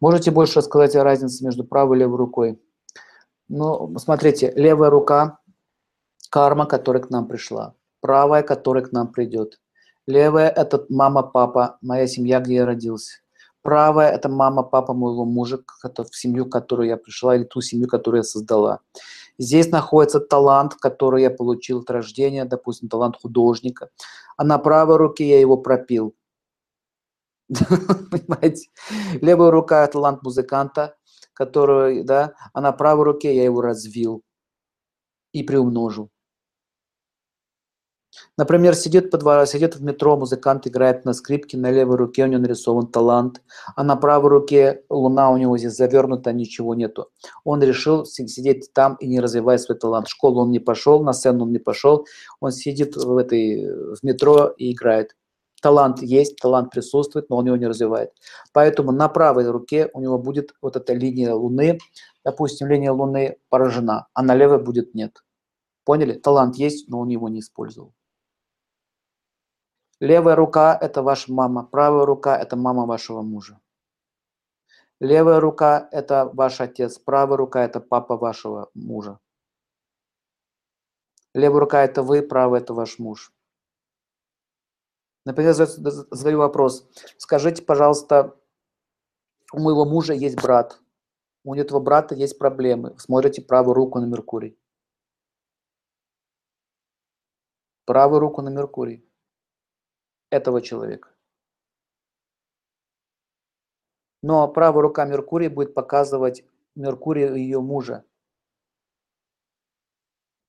[0.00, 2.58] Можете больше рассказать о разнице между правой и левой рукой?
[3.48, 5.38] Ну, смотрите, левая рука–
[6.30, 7.74] карма, которая к нам пришла.
[8.00, 9.60] Правая, которая к нам придет.
[10.06, 13.18] Левая– это мама, папа, моя семья, где я родился.
[13.62, 18.20] Правая– это мама, папа моего мужа, в семью, которую я пришла, или ту семью, которую
[18.20, 18.80] я создала.
[19.36, 23.90] Здесь находится талант, который я получил от рождения, допустим, талант художника.
[24.38, 26.14] А на правой руке я его пропил.
[28.10, 28.70] Понимаете?
[29.20, 30.96] Левая рука– талант музыканта,
[31.32, 34.22] который, да, а на правой руке я его развил
[35.32, 36.10] и приумножил.
[38.36, 42.26] Например, сидит, по два, сидит в метро, музыкант играет на скрипке, на левой руке у
[42.26, 43.40] него нарисован талант,
[43.76, 47.10] а на правой руке луна у него здесь завернута, ничего нету.
[47.44, 50.08] Он решил сидеть там и не развивать свой талант.
[50.08, 52.06] В школу он не пошел, на сцену он не пошел,
[52.40, 55.14] он сидит в, этой, в метро и играет.
[55.60, 58.12] Талант есть, талант присутствует, но он его не развивает.
[58.52, 61.78] Поэтому на правой руке у него будет вот эта линия Луны,
[62.24, 65.22] допустим, линия Луны поражена, а на левой будет нет.
[65.84, 66.14] Поняли?
[66.14, 67.92] Талант есть, но он его не использовал.
[70.00, 73.60] Левая рука– это ваша мама, правая рука– это мама вашего мужа.
[74.98, 79.18] Левая рука– это ваш отец, правая рука– это папа вашего мужа.
[81.34, 83.30] Левая рука– это вы, правая– это ваш муж.
[85.30, 86.90] Например, задаю вопрос.
[87.16, 88.36] Скажите, пожалуйста,
[89.52, 90.80] у моего мужа есть брат.
[91.44, 92.98] У этого брата есть проблемы.
[92.98, 94.58] Смотрите правую руку на Меркурий.
[97.84, 99.08] Правую руку на Меркурий
[100.30, 101.14] этого человека.
[104.22, 108.04] Но правая рука Меркурия будет показывать Меркурию ее мужа.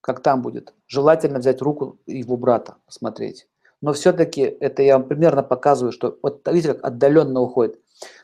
[0.00, 0.74] Как там будет.
[0.86, 3.51] Желательно взять руку его брата, посмотреть.
[3.82, 7.78] Но все-таки это я вам примерно показываю, что вот видите, как отдаленно уходит.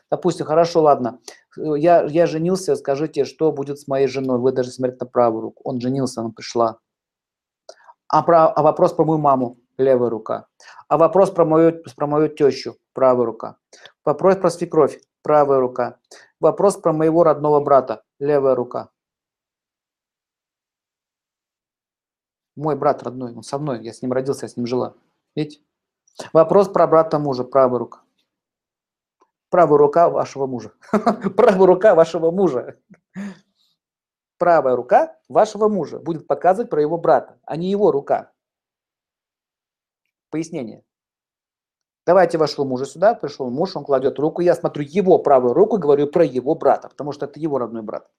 [0.09, 1.19] Допустим, хорошо, ладно,
[1.55, 4.39] я, я женился, скажите, что будет с моей женой?
[4.39, 5.61] Вы даже смотрите на правую руку.
[5.65, 6.79] Он женился, она пришла.
[8.07, 10.47] А, про, а вопрос про мою маму левая рука.
[10.87, 13.57] А вопрос про мою, про мою тещу, правая рука.
[14.05, 15.99] Вопрос про свекровь, правая рука.
[16.39, 18.89] Вопрос про моего родного брата, левая рука.
[22.55, 24.95] Мой брат родной, он со мной, я с ним родился, я с ним жила.
[25.35, 25.61] Видите?
[26.33, 28.01] Вопрос про брата мужа, правая рука.
[29.49, 30.73] Правая рука вашего мужа.
[30.91, 32.77] Правая рука вашего мужа.
[34.37, 38.31] Правая рука вашего мужа будет показывать про его брата, а не его рука.
[40.29, 40.83] Пояснение.
[42.05, 45.79] Давайте вашего мужа сюда, пришел муж, он кладет руку, я смотрю его правую руку и
[45.79, 48.09] говорю про его брата, потому что это его родной брат.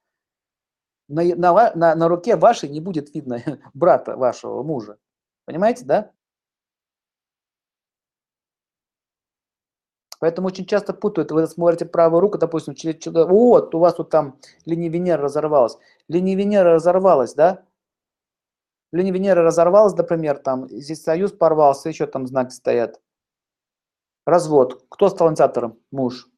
[1.09, 3.42] На, на, на, на руке вашей не будет видно
[3.75, 4.98] брата вашего мужа.
[5.44, 6.12] Понимаете, да?
[10.21, 11.33] Поэтому очень часто путают.
[11.33, 12.75] Вы смотрите правую руку, допустим,
[13.07, 15.79] вот, у вас вот там линия Венеры разорвалась.
[16.09, 17.65] Линия Венеры разорвалась, да?
[18.93, 23.01] Линия Венеры разорвалась, например, там, здесь союз порвался, еще там знаки стоят.
[24.27, 24.85] Развод.
[24.91, 25.79] Кто стал инициатором?
[25.91, 26.29] Муж.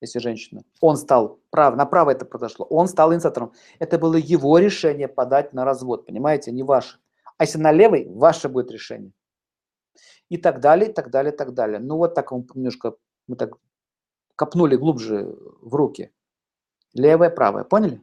[0.00, 0.62] Если женщина.
[0.80, 2.64] Он стал, прав, направо это произошло.
[2.66, 3.52] Он стал инициатором.
[3.80, 6.98] Это было его решение подать на развод, понимаете, не ваше.
[7.38, 9.12] А если на левой, ваше будет решение.
[10.32, 11.78] И так далее, и так далее, и так далее.
[11.78, 12.94] Ну вот так немножко,
[13.28, 13.58] мы так
[14.34, 16.10] копнули глубже в руки.
[16.94, 18.00] Левое, правое, поняли?